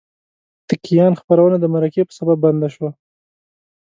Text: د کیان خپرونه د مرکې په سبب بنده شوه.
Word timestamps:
د 0.67 0.69
کیان 0.85 1.13
خپرونه 1.21 1.57
د 1.59 1.65
مرکې 1.73 2.01
په 2.07 2.13
سبب 2.17 2.37
بنده 2.45 2.67
شوه. 2.75 2.89